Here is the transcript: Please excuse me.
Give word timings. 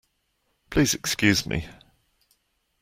Please 0.71 0.95
excuse 0.95 1.45
me. 1.45 1.67